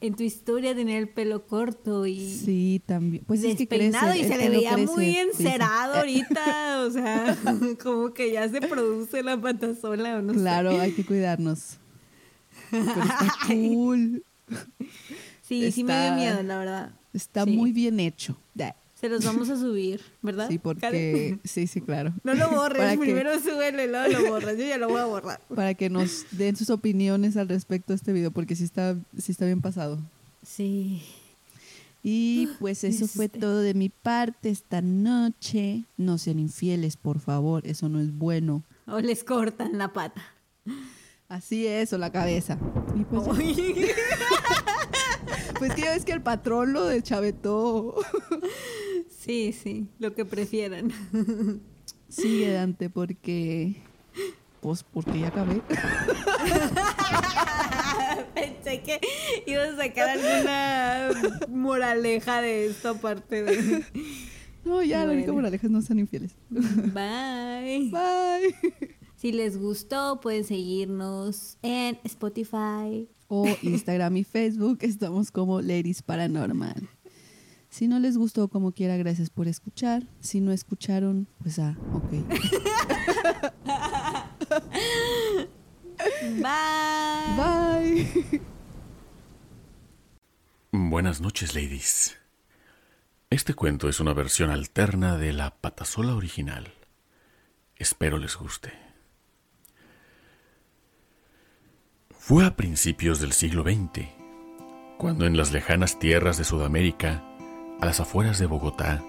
en 0.02 0.14
tu 0.14 0.22
historia 0.22 0.74
tenía 0.74 0.98
el 0.98 1.08
pelo 1.08 1.46
corto 1.46 2.06
y 2.06 2.20
Sí, 2.38 2.82
también. 2.84 3.24
Pues 3.26 3.42
es 3.42 3.56
que 3.56 3.66
crece, 3.66 3.84
despeinado 3.84 4.14
y 4.14 4.20
el 4.20 4.26
se 4.28 4.36
le 4.36 4.44
pelo 4.44 4.58
veía 4.58 4.74
crece, 4.74 4.92
muy 4.92 5.16
encerado 5.16 5.94
ahorita, 5.98 6.82
o 6.86 6.90
sea, 6.90 7.36
como 7.82 8.12
que 8.12 8.32
ya 8.32 8.48
se 8.50 8.60
produce 8.60 9.22
la 9.22 9.40
patasola 9.40 10.18
o 10.18 10.22
no 10.22 10.34
sé. 10.34 10.40
Claro, 10.40 10.78
hay 10.78 10.92
que 10.92 11.04
cuidarnos. 11.06 11.78
Pero 12.70 12.84
está 12.84 13.34
cool. 13.48 14.24
Sí, 15.42 15.72
sí 15.72 15.82
me 15.82 16.00
dio 16.04 16.14
miedo, 16.16 16.42
la 16.42 16.58
verdad. 16.58 16.94
Está 17.14 17.44
Sí. 17.44 17.50
muy 17.56 17.72
bien 17.72 17.98
hecho. 17.98 18.36
Se 19.00 19.08
los 19.08 19.24
vamos 19.24 19.48
a 19.48 19.56
subir, 19.56 20.00
¿verdad? 20.20 20.48
Sí, 20.48 20.58
porque... 20.58 21.38
Sí, 21.44 21.66
sí, 21.66 21.80
claro. 21.80 22.12
No 22.22 22.34
lo 22.34 22.50
borres, 22.50 22.78
Para 22.78 22.92
que- 22.92 22.98
primero 22.98 23.38
súbelo 23.40 23.82
y 23.82 23.88
luego 23.88 24.08
lo 24.20 24.28
borras. 24.30 24.58
Yo 24.58 24.64
ya 24.66 24.76
lo 24.78 24.88
voy 24.88 25.00
a 25.00 25.06
borrar. 25.06 25.40
Para 25.54 25.72
que 25.74 25.88
nos 25.88 26.26
den 26.32 26.54
sus 26.56 26.68
opiniones 26.70 27.36
al 27.38 27.48
respecto 27.48 27.92
de 27.92 27.96
este 27.96 28.12
video, 28.12 28.30
porque 28.30 28.54
sí 28.56 28.64
está, 28.64 28.96
sí 29.18 29.32
está 29.32 29.46
bien 29.46 29.60
pasado. 29.62 29.98
Sí. 30.46 31.02
Y 32.02 32.48
pues 32.58 32.84
eso 32.84 33.06
fue 33.08 33.26
Este. 33.26 33.38
todo 33.40 33.60
de 33.60 33.74
mi 33.74 33.88
parte 33.90 34.48
esta 34.50 34.80
noche. 34.82 35.84
No 35.96 36.18
sean 36.18 36.38
infieles, 36.38 36.96
por 36.96 37.20
favor, 37.20 37.66
eso 37.66 37.88
no 37.88 38.00
es 38.00 38.12
bueno. 38.16 38.62
O 38.86 39.00
les 39.00 39.24
cortan 39.24 39.78
la 39.78 39.92
pata. 39.92 40.22
Así 41.28 41.66
es, 41.66 41.92
o 41.92 41.98
la 41.98 42.10
cabeza. 42.10 42.58
Y 42.96 43.04
pues, 43.04 43.28
pues 45.58 45.74
que 45.74 45.82
ya 45.82 45.90
ves 45.92 46.04
que 46.04 46.12
el 46.12 46.22
patrón 46.22 46.72
lo 46.72 46.84
deschavetó. 46.86 47.94
Sí, 49.20 49.52
sí, 49.52 49.86
lo 49.98 50.14
que 50.14 50.24
prefieran. 50.24 50.90
Sigue, 52.08 52.52
Dante, 52.52 52.88
porque... 52.88 53.76
Pues 54.62 54.82
porque 54.82 55.20
ya 55.20 55.28
acabé. 55.28 55.60
Pensé 58.34 58.82
que 58.82 59.00
ibas 59.46 59.70
a 59.70 59.76
sacar 59.76 60.08
alguna 60.10 61.10
moraleja 61.48 62.40
de 62.40 62.66
esto 62.66 62.90
aparte 62.90 63.42
de... 63.42 63.84
No, 64.64 64.82
ya, 64.82 65.06
la 65.06 65.12
única 65.12 65.26
Bueno. 65.28 65.40
moraleja 65.40 65.66
es 65.66 65.70
no 65.72 65.80
sean 65.80 65.98
infieles. 65.98 66.34
Bye. 66.50 67.90
Bye. 67.90 68.54
Si 69.16 69.32
les 69.32 69.56
gustó, 69.58 70.20
pueden 70.20 70.44
seguirnos 70.44 71.56
en 71.62 71.98
Spotify. 72.04 73.08
o 73.28 73.46
Instagram 73.62 74.18
y 74.18 74.24
Facebook 74.24 74.78
estamos 74.82 75.30
como 75.30 75.62
Ladies 75.62 76.02
Paranormal. 76.02 76.86
Si 77.70 77.86
no 77.86 77.98
les 78.00 78.18
gustó 78.18 78.48
como 78.48 78.72
quiera, 78.72 78.96
gracias 78.96 79.30
por 79.30 79.46
escuchar. 79.46 80.02
Si 80.18 80.40
no 80.40 80.50
escucharon, 80.50 81.28
pues 81.40 81.60
ah, 81.60 81.76
ok. 81.94 82.10
Bye. 86.36 87.36
Bye. 87.36 88.40
Buenas 90.72 91.20
noches, 91.20 91.54
ladies. 91.54 92.18
Este 93.30 93.54
cuento 93.54 93.88
es 93.88 94.00
una 94.00 94.14
versión 94.14 94.50
alterna 94.50 95.16
de 95.16 95.32
la 95.32 95.54
patasola 95.54 96.16
original. 96.16 96.74
Espero 97.76 98.18
les 98.18 98.36
guste. 98.36 98.72
Fue 102.10 102.44
a 102.44 102.56
principios 102.56 103.20
del 103.20 103.32
siglo 103.32 103.62
XX, 103.62 104.08
cuando 104.98 105.26
en 105.26 105.36
las 105.36 105.52
lejanas 105.52 106.00
tierras 106.00 106.36
de 106.36 106.44
Sudamérica, 106.44 107.29
a 107.80 107.86
las 107.86 108.00
afueras 108.00 108.38
de 108.38 108.46
Bogotá, 108.46 109.02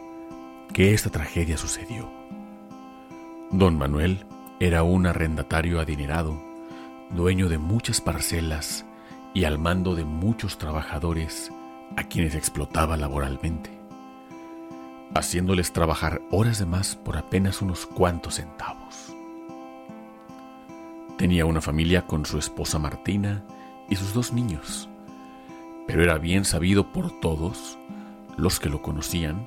que 0.73 0.93
esta 0.93 1.09
tragedia 1.09 1.57
sucedió. 1.57 2.09
Don 3.51 3.77
Manuel 3.77 4.25
era 4.59 4.83
un 4.83 5.05
arrendatario 5.07 5.81
adinerado, 5.81 6.41
dueño 7.09 7.49
de 7.49 7.57
muchas 7.57 7.99
parcelas 7.99 8.85
y 9.33 9.43
al 9.43 9.59
mando 9.59 9.95
de 9.95 10.05
muchos 10.05 10.57
trabajadores 10.57 11.51
a 11.97 12.03
quienes 12.03 12.35
explotaba 12.35 12.95
laboralmente, 12.95 13.69
haciéndoles 15.13 15.73
trabajar 15.73 16.21
horas 16.31 16.59
de 16.59 16.65
más 16.65 16.95
por 16.95 17.17
apenas 17.17 17.61
unos 17.61 17.85
cuantos 17.85 18.35
centavos. 18.35 19.13
Tenía 21.17 21.45
una 21.45 21.59
familia 21.59 22.07
con 22.07 22.25
su 22.25 22.37
esposa 22.37 22.79
Martina 22.79 23.43
y 23.89 23.97
sus 23.97 24.13
dos 24.13 24.31
niños, 24.31 24.87
pero 25.87 26.03
era 26.03 26.17
bien 26.17 26.45
sabido 26.45 26.93
por 26.93 27.19
todos 27.19 27.77
los 28.37 28.59
que 28.59 28.69
lo 28.69 28.81
conocían 28.81 29.45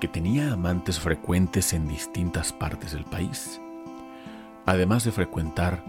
que 0.00 0.08
tenía 0.08 0.52
amantes 0.52 1.00
frecuentes 1.00 1.72
en 1.72 1.88
distintas 1.88 2.52
partes 2.52 2.92
del 2.92 3.04
país, 3.04 3.60
además 4.64 5.04
de 5.04 5.12
frecuentar 5.12 5.82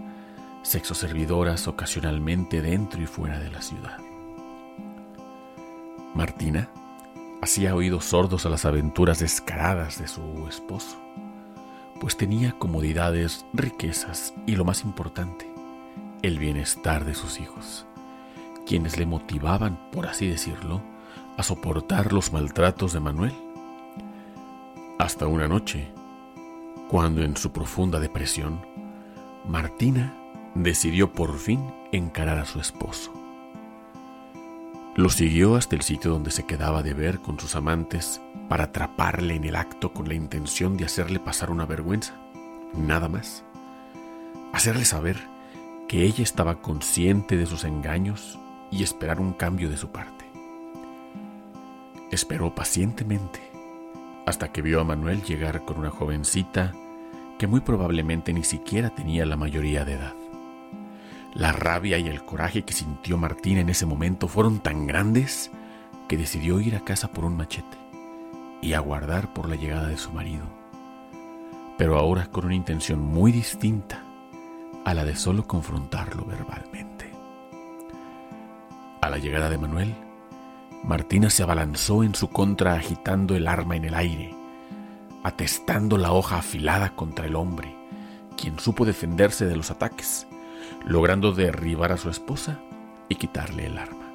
sexoservidoras 0.62 1.68
ocasionalmente 1.68 2.60
dentro 2.60 3.00
y 3.00 3.06
fuera 3.06 3.38
de 3.38 3.50
la 3.50 3.62
ciudad. 3.62 3.98
Martina 6.14 6.68
hacía 7.40 7.74
oídos 7.74 8.06
sordos 8.06 8.44
a 8.46 8.50
las 8.50 8.64
aventuras 8.64 9.20
descaradas 9.20 9.98
de 9.98 10.08
su 10.08 10.46
esposo, 10.48 10.98
pues 12.00 12.16
tenía 12.16 12.52
comodidades, 12.58 13.46
riquezas 13.52 14.34
y 14.46 14.56
lo 14.56 14.64
más 14.64 14.82
importante, 14.82 15.48
el 16.22 16.38
bienestar 16.38 17.04
de 17.04 17.14
sus 17.14 17.40
hijos, 17.40 17.86
quienes 18.66 18.98
le 18.98 19.06
motivaban, 19.06 19.78
por 19.92 20.06
así 20.06 20.26
decirlo, 20.26 20.82
a 21.40 21.42
soportar 21.42 22.12
los 22.12 22.34
maltratos 22.34 22.92
de 22.92 23.00
Manuel. 23.00 23.32
Hasta 24.98 25.26
una 25.26 25.48
noche, 25.48 25.88
cuando 26.90 27.22
en 27.22 27.34
su 27.34 27.50
profunda 27.50 27.98
depresión, 27.98 28.60
Martina 29.48 30.14
decidió 30.54 31.12
por 31.12 31.38
fin 31.38 31.72
encarar 31.92 32.38
a 32.38 32.44
su 32.44 32.60
esposo. 32.60 33.10
Lo 34.96 35.08
siguió 35.08 35.56
hasta 35.56 35.76
el 35.76 35.82
sitio 35.82 36.10
donde 36.10 36.30
se 36.30 36.44
quedaba 36.44 36.82
de 36.82 36.92
ver 36.92 37.20
con 37.20 37.40
sus 37.40 37.56
amantes 37.56 38.20
para 38.50 38.64
atraparle 38.64 39.34
en 39.34 39.44
el 39.44 39.56
acto 39.56 39.94
con 39.94 40.08
la 40.08 40.14
intención 40.14 40.76
de 40.76 40.84
hacerle 40.84 41.20
pasar 41.20 41.50
una 41.50 41.64
vergüenza. 41.64 42.12
Nada 42.74 43.08
más. 43.08 43.44
Hacerle 44.52 44.84
saber 44.84 45.16
que 45.88 46.02
ella 46.04 46.22
estaba 46.22 46.60
consciente 46.60 47.38
de 47.38 47.46
sus 47.46 47.64
engaños 47.64 48.38
y 48.70 48.82
esperar 48.82 49.20
un 49.20 49.32
cambio 49.32 49.70
de 49.70 49.78
su 49.78 49.90
parte. 49.90 50.19
Esperó 52.10 52.54
pacientemente 52.54 53.40
hasta 54.26 54.52
que 54.52 54.62
vio 54.62 54.80
a 54.80 54.84
Manuel 54.84 55.22
llegar 55.22 55.64
con 55.64 55.78
una 55.78 55.90
jovencita 55.90 56.72
que 57.38 57.46
muy 57.46 57.60
probablemente 57.60 58.32
ni 58.32 58.44
siquiera 58.44 58.90
tenía 58.90 59.26
la 59.26 59.36
mayoría 59.36 59.84
de 59.84 59.94
edad. 59.94 60.14
La 61.34 61.52
rabia 61.52 61.98
y 61.98 62.08
el 62.08 62.24
coraje 62.24 62.62
que 62.62 62.72
sintió 62.72 63.16
Martina 63.16 63.60
en 63.60 63.68
ese 63.68 63.86
momento 63.86 64.28
fueron 64.28 64.60
tan 64.60 64.86
grandes 64.86 65.50
que 66.08 66.16
decidió 66.16 66.60
ir 66.60 66.76
a 66.76 66.84
casa 66.84 67.12
por 67.12 67.24
un 67.24 67.36
machete 67.36 67.78
y 68.60 68.72
aguardar 68.72 69.32
por 69.32 69.48
la 69.48 69.56
llegada 69.56 69.88
de 69.88 69.96
su 69.96 70.10
marido, 70.12 70.44
pero 71.78 71.96
ahora 71.96 72.26
con 72.26 72.44
una 72.44 72.54
intención 72.54 73.00
muy 73.00 73.32
distinta 73.32 74.04
a 74.84 74.92
la 74.92 75.04
de 75.04 75.16
solo 75.16 75.46
confrontarlo 75.46 76.24
verbalmente. 76.24 77.10
A 79.00 79.08
la 79.08 79.18
llegada 79.18 79.48
de 79.48 79.58
Manuel, 79.58 79.94
Martina 80.82 81.28
se 81.28 81.42
abalanzó 81.42 82.02
en 82.02 82.14
su 82.14 82.28
contra 82.28 82.74
agitando 82.74 83.36
el 83.36 83.48
arma 83.48 83.76
en 83.76 83.84
el 83.84 83.94
aire, 83.94 84.34
atestando 85.22 85.98
la 85.98 86.12
hoja 86.12 86.38
afilada 86.38 86.96
contra 86.96 87.26
el 87.26 87.36
hombre, 87.36 87.76
quien 88.36 88.58
supo 88.58 88.86
defenderse 88.86 89.46
de 89.46 89.56
los 89.56 89.70
ataques, 89.70 90.26
logrando 90.86 91.32
derribar 91.32 91.92
a 91.92 91.98
su 91.98 92.08
esposa 92.08 92.60
y 93.08 93.16
quitarle 93.16 93.66
el 93.66 93.76
arma. 93.76 94.10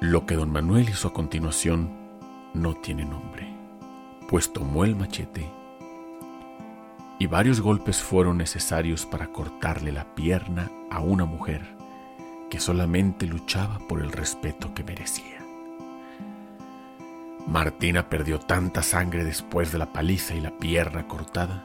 Lo 0.00 0.26
que 0.26 0.36
don 0.36 0.52
Manuel 0.52 0.88
hizo 0.88 1.08
a 1.08 1.12
continuación 1.12 1.90
no 2.54 2.74
tiene 2.74 3.04
nombre, 3.04 3.52
pues 4.28 4.52
tomó 4.52 4.84
el 4.84 4.94
machete 4.94 5.50
y 7.18 7.26
varios 7.26 7.60
golpes 7.60 8.00
fueron 8.00 8.38
necesarios 8.38 9.04
para 9.04 9.26
cortarle 9.26 9.92
la 9.92 10.14
pierna 10.14 10.70
a 10.90 11.00
una 11.00 11.26
mujer 11.26 11.79
que 12.50 12.60
solamente 12.60 13.26
luchaba 13.26 13.78
por 13.88 14.02
el 14.02 14.12
respeto 14.12 14.74
que 14.74 14.84
merecía. 14.84 15.40
Martina 17.46 18.08
perdió 18.08 18.38
tanta 18.38 18.82
sangre 18.82 19.24
después 19.24 19.72
de 19.72 19.78
la 19.78 19.92
paliza 19.92 20.34
y 20.34 20.40
la 20.40 20.50
pierna 20.50 21.08
cortada 21.08 21.64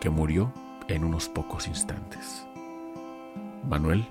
que 0.00 0.10
murió 0.10 0.52
en 0.88 1.04
unos 1.04 1.28
pocos 1.28 1.68
instantes. 1.68 2.46
Manuel 3.68 4.06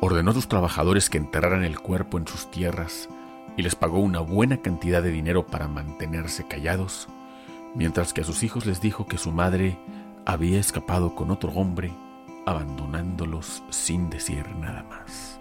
ordenó 0.00 0.30
a 0.30 0.34
sus 0.34 0.48
trabajadores 0.48 1.10
que 1.10 1.18
enterraran 1.18 1.64
el 1.64 1.80
cuerpo 1.80 2.18
en 2.18 2.26
sus 2.26 2.50
tierras 2.50 3.08
y 3.56 3.62
les 3.62 3.74
pagó 3.74 3.98
una 3.98 4.20
buena 4.20 4.58
cantidad 4.58 5.02
de 5.02 5.10
dinero 5.10 5.46
para 5.46 5.68
mantenerse 5.68 6.46
callados, 6.46 7.08
mientras 7.74 8.12
que 8.12 8.22
a 8.22 8.24
sus 8.24 8.42
hijos 8.42 8.66
les 8.66 8.80
dijo 8.80 9.06
que 9.06 9.18
su 9.18 9.32
madre 9.32 9.78
había 10.24 10.60
escapado 10.60 11.14
con 11.14 11.30
otro 11.30 11.50
hombre, 11.52 11.92
abandonándolos 12.50 13.62
sin 13.70 14.10
decir 14.10 14.44
nada 14.56 14.82
más. 14.82 15.38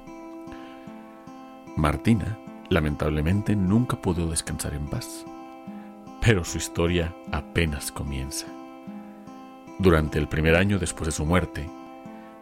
Martina, 1.76 2.38
lamentablemente, 2.70 3.56
nunca 3.56 4.00
pudo 4.00 4.30
descansar 4.30 4.76
en 4.76 4.88
paz, 4.88 5.26
pero 6.22 6.44
su 6.44 6.60
historia 6.60 7.16
apenas 7.32 7.92
comienza. 7.92 8.46
Durante 9.80 10.20
el 10.20 10.28
primer 10.28 10.56
año 10.56 10.78
después 10.78 11.08
de 11.08 11.12
su 11.12 11.26
muerte, 11.26 11.68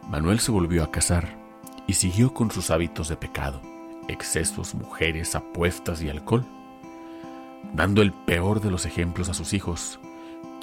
Manuel 0.10 0.40
se 0.42 0.52
volvió 0.52 0.84
a 0.84 0.92
casar 0.92 1.30
y 1.88 1.94
siguió 1.94 2.34
con 2.34 2.52
sus 2.52 2.70
hábitos 2.70 3.08
de 3.08 3.16
pecado, 3.16 3.62
excesos, 4.10 4.76
mujeres, 4.76 5.34
apuestas 5.36 6.02
y 6.02 6.10
alcohol, 6.10 6.46
dando 7.74 8.02
el 8.02 8.12
peor 8.12 8.60
de 8.60 8.72
los 8.72 8.86
ejemplos 8.86 9.30
a 9.30 9.34
sus 9.34 9.54
hijos, 9.54 10.00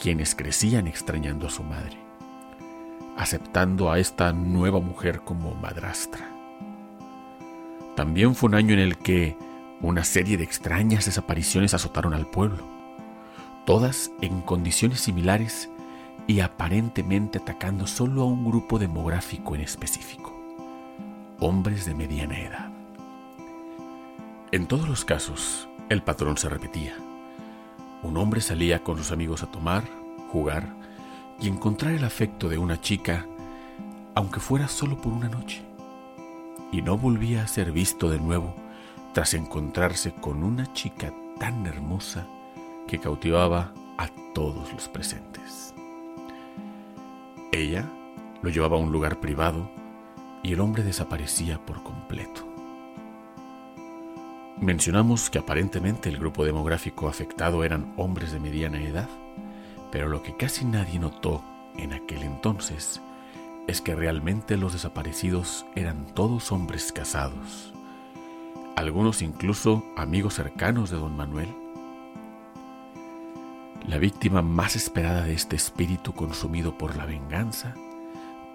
quienes 0.02 0.34
crecían 0.34 0.88
extrañando 0.88 1.46
a 1.46 1.50
su 1.50 1.62
madre, 1.62 2.03
aceptando 3.16 3.90
a 3.90 3.98
esta 3.98 4.32
nueva 4.32 4.80
mujer 4.80 5.20
como 5.20 5.54
madrastra. 5.54 6.28
También 7.96 8.34
fue 8.34 8.48
un 8.48 8.54
año 8.56 8.74
en 8.74 8.80
el 8.80 8.98
que 8.98 9.36
una 9.80 10.04
serie 10.04 10.36
de 10.36 10.44
extrañas 10.44 11.04
desapariciones 11.04 11.74
azotaron 11.74 12.14
al 12.14 12.26
pueblo, 12.26 12.64
todas 13.66 14.10
en 14.20 14.40
condiciones 14.40 15.00
similares 15.00 15.70
y 16.26 16.40
aparentemente 16.40 17.38
atacando 17.38 17.86
solo 17.86 18.22
a 18.22 18.26
un 18.26 18.44
grupo 18.44 18.78
demográfico 18.78 19.54
en 19.54 19.60
específico, 19.60 20.34
hombres 21.38 21.84
de 21.84 21.94
mediana 21.94 22.40
edad. 22.40 22.70
En 24.52 24.66
todos 24.66 24.88
los 24.88 25.04
casos, 25.04 25.68
el 25.88 26.02
patrón 26.02 26.36
se 26.38 26.48
repetía. 26.48 26.94
Un 28.02 28.16
hombre 28.16 28.40
salía 28.40 28.82
con 28.82 28.96
sus 28.96 29.12
amigos 29.12 29.42
a 29.42 29.50
tomar, 29.50 29.84
jugar 30.30 30.83
y 31.40 31.48
encontrar 31.48 31.92
el 31.92 32.04
afecto 32.04 32.48
de 32.48 32.58
una 32.58 32.80
chica, 32.80 33.26
aunque 34.14 34.40
fuera 34.40 34.68
solo 34.68 35.00
por 35.00 35.12
una 35.12 35.28
noche, 35.28 35.62
y 36.72 36.82
no 36.82 36.96
volvía 36.96 37.42
a 37.42 37.48
ser 37.48 37.72
visto 37.72 38.08
de 38.08 38.18
nuevo 38.18 38.54
tras 39.12 39.34
encontrarse 39.34 40.12
con 40.12 40.42
una 40.42 40.72
chica 40.72 41.12
tan 41.38 41.66
hermosa 41.66 42.26
que 42.86 42.98
cautivaba 42.98 43.72
a 43.96 44.08
todos 44.34 44.72
los 44.72 44.88
presentes. 44.88 45.74
Ella 47.52 47.88
lo 48.42 48.50
llevaba 48.50 48.76
a 48.76 48.80
un 48.80 48.90
lugar 48.90 49.20
privado 49.20 49.70
y 50.42 50.52
el 50.52 50.60
hombre 50.60 50.82
desaparecía 50.82 51.64
por 51.64 51.82
completo. 51.82 52.46
Mencionamos 54.60 55.30
que 55.30 55.38
aparentemente 55.38 56.08
el 56.08 56.18
grupo 56.18 56.44
demográfico 56.44 57.08
afectado 57.08 57.64
eran 57.64 57.92
hombres 57.96 58.32
de 58.32 58.40
mediana 58.40 58.82
edad, 58.82 59.08
pero 59.94 60.08
lo 60.08 60.24
que 60.24 60.36
casi 60.36 60.64
nadie 60.64 60.98
notó 60.98 61.40
en 61.76 61.92
aquel 61.92 62.24
entonces 62.24 63.00
es 63.68 63.80
que 63.80 63.94
realmente 63.94 64.56
los 64.56 64.72
desaparecidos 64.72 65.66
eran 65.76 66.06
todos 66.06 66.50
hombres 66.50 66.90
casados, 66.90 67.72
algunos 68.74 69.22
incluso 69.22 69.84
amigos 69.96 70.34
cercanos 70.34 70.90
de 70.90 70.96
don 70.96 71.16
Manuel. 71.16 71.46
La 73.86 73.98
víctima 73.98 74.42
más 74.42 74.74
esperada 74.74 75.22
de 75.22 75.34
este 75.34 75.54
espíritu 75.54 76.12
consumido 76.12 76.76
por 76.76 76.96
la 76.96 77.06
venganza, 77.06 77.76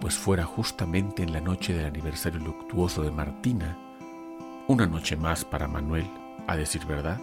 pues 0.01 0.17
fuera 0.17 0.43
justamente 0.43 1.23
en 1.23 1.31
la 1.31 1.39
noche 1.39 1.71
del 1.71 1.85
aniversario 1.85 2.41
luctuoso 2.41 3.01
de 3.01 3.11
Martina, 3.11 3.77
una 4.67 4.87
noche 4.87 5.15
más 5.15 5.45
para 5.45 5.69
Manuel, 5.69 6.09
a 6.47 6.57
decir 6.57 6.85
verdad, 6.85 7.17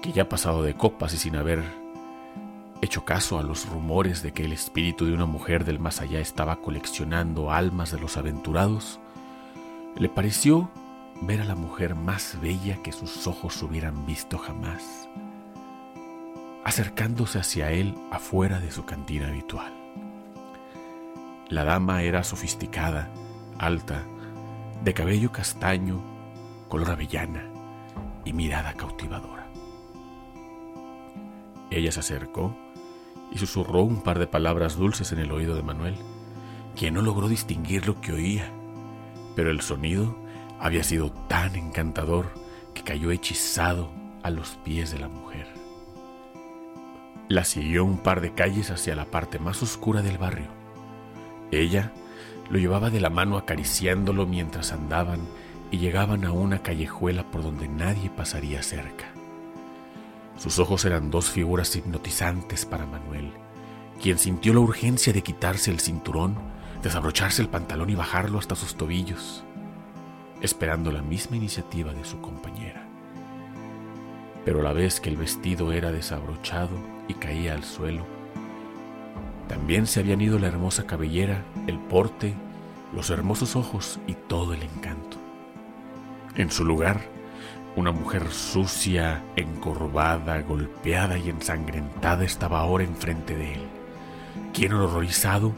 que 0.00 0.12
ya 0.12 0.26
pasado 0.26 0.62
de 0.62 0.72
copas 0.72 1.12
y 1.12 1.18
sin 1.18 1.36
haber 1.36 1.85
hecho 2.82 3.04
caso 3.04 3.38
a 3.38 3.42
los 3.42 3.68
rumores 3.68 4.22
de 4.22 4.32
que 4.32 4.44
el 4.44 4.52
espíritu 4.52 5.06
de 5.06 5.14
una 5.14 5.26
mujer 5.26 5.64
del 5.64 5.78
más 5.78 6.00
allá 6.00 6.20
estaba 6.20 6.56
coleccionando 6.56 7.50
almas 7.50 7.90
de 7.90 8.00
los 8.00 8.16
aventurados, 8.16 9.00
le 9.96 10.08
pareció 10.08 10.70
ver 11.22 11.40
a 11.40 11.44
la 11.44 11.54
mujer 11.54 11.94
más 11.94 12.38
bella 12.40 12.82
que 12.82 12.92
sus 12.92 13.26
ojos 13.26 13.62
hubieran 13.62 14.04
visto 14.06 14.38
jamás 14.38 15.08
acercándose 16.66 17.38
hacia 17.38 17.70
él 17.70 17.94
afuera 18.10 18.58
de 18.58 18.72
su 18.72 18.84
cantina 18.84 19.28
habitual. 19.28 19.72
La 21.48 21.62
dama 21.62 22.02
era 22.02 22.24
sofisticada, 22.24 23.08
alta, 23.56 24.02
de 24.82 24.92
cabello 24.92 25.30
castaño, 25.30 26.02
color 26.68 26.90
avellana 26.90 27.44
y 28.24 28.32
mirada 28.32 28.74
cautivadora. 28.74 29.46
Ella 31.70 31.92
se 31.92 32.00
acercó 32.00 32.56
y 33.30 33.38
susurró 33.38 33.82
un 33.82 34.02
par 34.02 34.18
de 34.18 34.26
palabras 34.26 34.76
dulces 34.76 35.12
en 35.12 35.18
el 35.18 35.32
oído 35.32 35.54
de 35.54 35.62
Manuel, 35.62 35.96
quien 36.74 36.94
no 36.94 37.02
logró 37.02 37.28
distinguir 37.28 37.86
lo 37.86 38.00
que 38.00 38.12
oía, 38.12 38.52
pero 39.34 39.50
el 39.50 39.60
sonido 39.60 40.16
había 40.58 40.84
sido 40.84 41.10
tan 41.10 41.54
encantador 41.56 42.32
que 42.74 42.82
cayó 42.82 43.10
hechizado 43.10 43.90
a 44.22 44.30
los 44.30 44.56
pies 44.64 44.90
de 44.90 44.98
la 44.98 45.08
mujer. 45.08 45.46
La 47.28 47.44
siguió 47.44 47.84
un 47.84 47.98
par 47.98 48.20
de 48.20 48.34
calles 48.34 48.70
hacia 48.70 48.94
la 48.94 49.06
parte 49.06 49.38
más 49.38 49.62
oscura 49.62 50.02
del 50.02 50.18
barrio. 50.18 50.46
Ella 51.50 51.92
lo 52.50 52.58
llevaba 52.58 52.90
de 52.90 53.00
la 53.00 53.10
mano 53.10 53.36
acariciándolo 53.36 54.26
mientras 54.26 54.72
andaban 54.72 55.20
y 55.70 55.78
llegaban 55.78 56.24
a 56.24 56.32
una 56.32 56.62
callejuela 56.62 57.28
por 57.30 57.42
donde 57.42 57.68
nadie 57.68 58.10
pasaría 58.10 58.62
cerca. 58.62 59.06
Sus 60.36 60.58
ojos 60.58 60.84
eran 60.84 61.10
dos 61.10 61.30
figuras 61.30 61.74
hipnotizantes 61.74 62.66
para 62.66 62.86
Manuel, 62.86 63.32
quien 64.00 64.18
sintió 64.18 64.52
la 64.52 64.60
urgencia 64.60 65.12
de 65.12 65.22
quitarse 65.22 65.70
el 65.70 65.80
cinturón, 65.80 66.36
desabrocharse 66.82 67.42
el 67.42 67.48
pantalón 67.48 67.90
y 67.90 67.94
bajarlo 67.94 68.38
hasta 68.38 68.54
sus 68.54 68.76
tobillos, 68.76 69.44
esperando 70.42 70.92
la 70.92 71.02
misma 71.02 71.36
iniciativa 71.36 71.92
de 71.94 72.04
su 72.04 72.20
compañera. 72.20 72.86
Pero 74.44 74.60
a 74.60 74.62
la 74.62 74.72
vez 74.72 75.00
que 75.00 75.08
el 75.08 75.16
vestido 75.16 75.72
era 75.72 75.90
desabrochado, 75.90 76.96
y 77.08 77.14
caía 77.14 77.54
al 77.54 77.64
suelo. 77.64 78.04
También 79.48 79.86
se 79.86 80.00
habían 80.00 80.20
ido 80.20 80.38
la 80.38 80.48
hermosa 80.48 80.86
cabellera, 80.86 81.44
el 81.66 81.78
porte, 81.78 82.34
los 82.94 83.10
hermosos 83.10 83.56
ojos 83.56 84.00
y 84.06 84.14
todo 84.14 84.54
el 84.54 84.62
encanto. 84.62 85.18
En 86.34 86.50
su 86.50 86.64
lugar, 86.64 87.00
una 87.76 87.92
mujer 87.92 88.32
sucia, 88.32 89.22
encorvada, 89.36 90.40
golpeada 90.40 91.18
y 91.18 91.28
ensangrentada 91.28 92.24
estaba 92.24 92.60
ahora 92.60 92.84
enfrente 92.84 93.36
de 93.36 93.52
él, 93.52 93.60
quien 94.54 94.72
horrorizado 94.72 95.52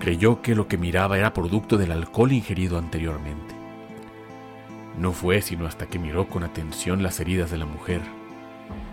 creyó 0.00 0.42
que 0.42 0.56
lo 0.56 0.66
que 0.66 0.76
miraba 0.76 1.16
era 1.16 1.32
producto 1.32 1.78
del 1.78 1.92
alcohol 1.92 2.32
ingerido 2.32 2.76
anteriormente. 2.76 3.54
No 4.98 5.12
fue 5.12 5.40
sino 5.42 5.66
hasta 5.66 5.86
que 5.86 6.00
miró 6.00 6.28
con 6.28 6.42
atención 6.42 7.04
las 7.04 7.20
heridas 7.20 7.52
de 7.52 7.58
la 7.58 7.66
mujer, 7.66 8.02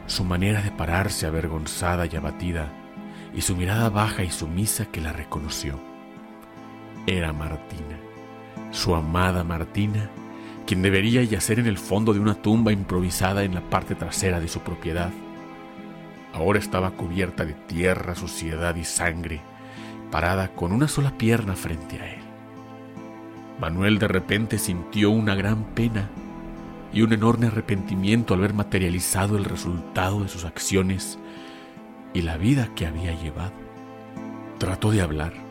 su 0.05 0.23
manera 0.23 0.61
de 0.61 0.71
pararse 0.71 1.25
avergonzada 1.25 2.05
y 2.05 2.15
abatida, 2.15 2.71
y 3.33 3.41
su 3.41 3.55
mirada 3.55 3.89
baja 3.89 4.23
y 4.23 4.29
sumisa 4.29 4.85
que 4.85 5.01
la 5.01 5.13
reconoció. 5.13 5.79
Era 7.07 7.33
Martina, 7.33 7.97
su 8.71 8.95
amada 8.95 9.43
Martina, 9.43 10.09
quien 10.67 10.81
debería 10.81 11.23
yacer 11.23 11.59
en 11.59 11.65
el 11.65 11.77
fondo 11.77 12.13
de 12.13 12.19
una 12.19 12.35
tumba 12.35 12.73
improvisada 12.73 13.43
en 13.43 13.55
la 13.55 13.61
parte 13.61 13.95
trasera 13.95 14.41
de 14.41 14.49
su 14.49 14.59
propiedad. 14.59 15.11
Ahora 16.33 16.59
estaba 16.59 16.91
cubierta 16.91 17.45
de 17.45 17.53
tierra, 17.53 18.15
suciedad 18.15 18.75
y 18.75 18.83
sangre, 18.83 19.41
parada 20.11 20.49
con 20.49 20.73
una 20.73 20.89
sola 20.89 21.17
pierna 21.17 21.55
frente 21.55 22.01
a 22.01 22.13
él. 22.13 22.19
Manuel 23.61 23.97
de 23.97 24.09
repente 24.09 24.59
sintió 24.59 25.09
una 25.09 25.35
gran 25.35 25.63
pena 25.73 26.09
y 26.93 27.01
un 27.01 27.13
enorme 27.13 27.47
arrepentimiento 27.47 28.33
al 28.33 28.41
ver 28.41 28.53
materializado 28.53 29.37
el 29.37 29.45
resultado 29.45 30.21
de 30.21 30.27
sus 30.27 30.43
acciones 30.43 31.17
y 32.13 32.23
la 32.23 32.37
vida 32.37 32.69
que 32.75 32.85
había 32.85 33.13
llevado. 33.13 33.53
Trató 34.57 34.91
de 34.91 35.01
hablar, 35.01 35.46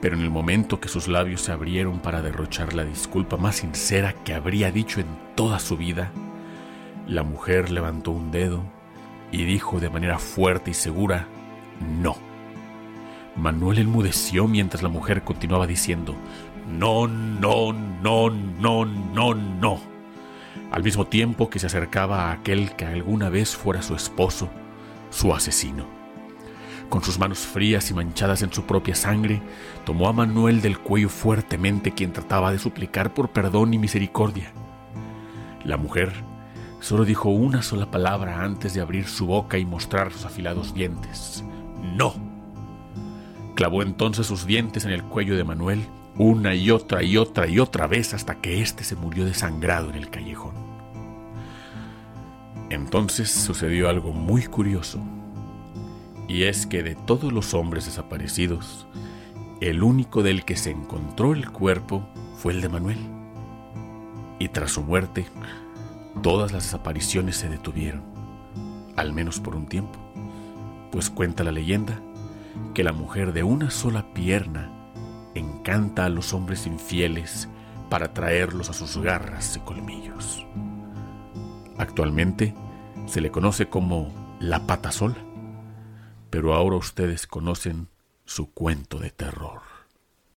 pero 0.00 0.16
en 0.16 0.22
el 0.22 0.30
momento 0.30 0.80
que 0.80 0.88
sus 0.88 1.08
labios 1.08 1.42
se 1.42 1.52
abrieron 1.52 2.00
para 2.00 2.22
derrochar 2.22 2.74
la 2.74 2.84
disculpa 2.84 3.36
más 3.36 3.56
sincera 3.56 4.12
que 4.12 4.34
habría 4.34 4.70
dicho 4.70 5.00
en 5.00 5.06
toda 5.34 5.58
su 5.58 5.76
vida, 5.76 6.12
la 7.06 7.22
mujer 7.22 7.70
levantó 7.70 8.10
un 8.10 8.30
dedo 8.30 8.62
y 9.32 9.44
dijo 9.44 9.80
de 9.80 9.90
manera 9.90 10.18
fuerte 10.18 10.70
y 10.70 10.74
segura, 10.74 11.28
no. 12.00 12.16
Manuel 13.36 13.78
enmudeció 13.78 14.48
mientras 14.48 14.82
la 14.82 14.88
mujer 14.88 15.22
continuaba 15.22 15.66
diciendo, 15.66 16.14
no, 16.68 17.06
no, 17.06 17.72
no, 17.72 18.30
no, 18.30 18.84
no, 18.84 19.34
no 19.34 19.96
al 20.70 20.82
mismo 20.82 21.06
tiempo 21.06 21.48
que 21.48 21.58
se 21.58 21.66
acercaba 21.66 22.24
a 22.24 22.32
aquel 22.32 22.72
que 22.72 22.84
alguna 22.84 23.30
vez 23.30 23.56
fuera 23.56 23.82
su 23.82 23.94
esposo, 23.94 24.50
su 25.10 25.32
asesino. 25.32 25.95
Con 26.88 27.02
sus 27.02 27.18
manos 27.18 27.40
frías 27.40 27.90
y 27.90 27.94
manchadas 27.94 28.42
en 28.42 28.52
su 28.52 28.64
propia 28.64 28.94
sangre, 28.94 29.42
tomó 29.84 30.08
a 30.08 30.12
Manuel 30.12 30.60
del 30.62 30.78
cuello 30.78 31.08
fuertemente 31.08 31.92
quien 31.92 32.12
trataba 32.12 32.52
de 32.52 32.58
suplicar 32.58 33.12
por 33.12 33.30
perdón 33.30 33.74
y 33.74 33.78
misericordia. 33.78 34.52
La 35.64 35.76
mujer 35.76 36.12
solo 36.80 37.04
dijo 37.04 37.28
una 37.30 37.62
sola 37.62 37.90
palabra 37.90 38.44
antes 38.44 38.72
de 38.74 38.80
abrir 38.80 39.08
su 39.08 39.26
boca 39.26 39.58
y 39.58 39.64
mostrar 39.64 40.12
sus 40.12 40.24
afilados 40.24 40.74
dientes. 40.74 41.42
¡No! 41.96 42.14
Clavó 43.56 43.82
entonces 43.82 44.26
sus 44.26 44.46
dientes 44.46 44.84
en 44.84 44.92
el 44.92 45.02
cuello 45.02 45.36
de 45.36 45.44
Manuel 45.44 45.80
una 46.18 46.54
y 46.54 46.70
otra 46.70 47.02
y 47.02 47.16
otra 47.16 47.46
y 47.46 47.58
otra 47.58 47.86
vez 47.86 48.14
hasta 48.14 48.36
que 48.36 48.62
éste 48.62 48.84
se 48.84 48.96
murió 48.96 49.24
desangrado 49.24 49.90
en 49.90 49.96
el 49.96 50.08
callejón. 50.08 50.54
Entonces 52.70 53.30
sucedió 53.30 53.88
algo 53.88 54.12
muy 54.12 54.44
curioso, 54.44 54.98
y 56.28 56.44
es 56.44 56.66
que 56.66 56.82
de 56.82 56.94
todos 56.94 57.32
los 57.32 57.54
hombres 57.54 57.86
desaparecidos, 57.86 58.86
El 59.58 59.82
único 59.82 60.22
del 60.22 60.44
que 60.44 60.54
se 60.54 60.70
encontró 60.70 61.32
el 61.32 61.50
cuerpo 61.50 62.06
fue 62.36 62.52
el 62.52 62.60
de 62.60 62.68
Manuel. 62.68 62.98
Y 64.38 64.48
tras 64.48 64.72
su 64.72 64.82
muerte, 64.82 65.26
todas 66.22 66.52
las 66.52 66.64
desapariciones 66.64 67.36
se 67.38 67.48
detuvieron, 67.48 68.02
al 68.96 69.14
menos 69.14 69.40
por 69.40 69.56
un 69.56 69.66
tiempo, 69.66 69.98
pues 70.92 71.08
cuenta 71.08 71.42
la 71.42 71.52
leyenda 71.52 71.98
que 72.74 72.84
la 72.84 72.92
mujer 72.92 73.32
de 73.32 73.44
una 73.44 73.70
sola 73.70 74.12
pierna 74.12 74.70
encanta 75.34 76.04
a 76.04 76.10
los 76.10 76.34
hombres 76.34 76.66
infieles 76.66 77.48
para 77.88 78.12
traerlos 78.12 78.68
a 78.68 78.74
sus 78.74 78.98
garras 78.98 79.56
y 79.56 79.60
colmillos. 79.60 80.44
Actualmente 81.78 82.54
se 83.06 83.22
le 83.22 83.30
conoce 83.30 83.68
como 83.70 84.12
la 84.38 84.66
pata 84.66 84.92
sola, 84.92 85.16
pero 86.36 86.52
ahora 86.52 86.76
ustedes 86.76 87.26
conocen 87.26 87.88
su 88.26 88.52
cuento 88.52 88.98
de 88.98 89.10
terror. 89.10 89.62